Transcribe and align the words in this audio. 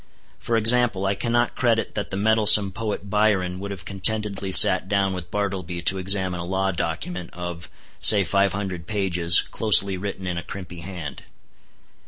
For 0.39 0.57
example, 0.57 1.05
I 1.05 1.13
cannot 1.13 1.53
credit 1.55 1.93
that 1.93 2.09
the 2.09 2.17
mettlesome 2.17 2.71
poet 2.73 3.07
Byron 3.11 3.59
would 3.59 3.69
have 3.69 3.85
contentedly 3.85 4.49
sat 4.49 4.89
down 4.89 5.13
with 5.13 5.29
Bartleby 5.29 5.83
to 5.83 5.99
examine 5.99 6.39
a 6.39 6.43
law 6.43 6.71
document 6.71 7.29
of, 7.33 7.69
say 7.99 8.23
five 8.23 8.51
hundred 8.53 8.87
pages, 8.87 9.41
closely 9.41 9.97
written 9.97 10.25
in 10.25 10.39
a 10.39 10.43
crimpy 10.43 10.79
hand. 10.79 11.21